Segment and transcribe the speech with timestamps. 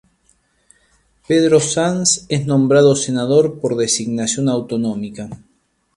[1.27, 5.29] Pedro Sanz es nombrado senador por designación autonómica.